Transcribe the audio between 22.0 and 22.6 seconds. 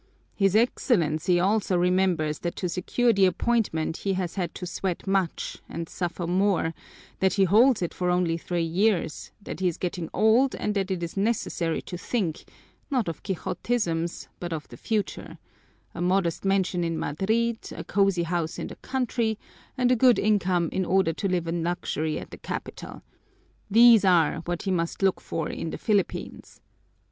at the